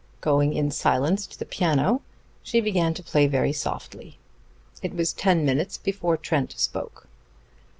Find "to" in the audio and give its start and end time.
1.27-1.37, 2.95-3.03